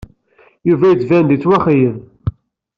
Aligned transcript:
Yuba 0.67 0.85
yettban-d 0.91 1.29
yettwaxeyyeb. 1.33 1.97